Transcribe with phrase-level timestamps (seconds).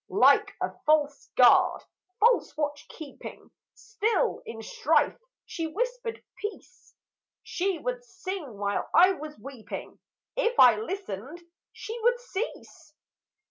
[0.09, 1.83] Like a false guard,
[2.19, 6.95] false watch keeping, Still, in strife, she whispered peace;
[7.43, 9.99] She would sing while I was weeping;
[10.35, 11.39] If I listened,
[11.71, 12.95] she would cease.